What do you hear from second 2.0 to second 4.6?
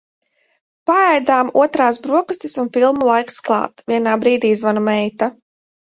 brokastis un filmu laiks klāt. Vienā brīdī